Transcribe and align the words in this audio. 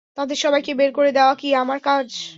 তাদের 0.17 0.37
সাবাইকে 0.37 0.71
বের 0.73 0.91
করে 0.93 1.11
দেওয়া 1.11 1.33
কী 1.35 1.49
আমার 1.55 1.79
কাজ? 1.81 2.07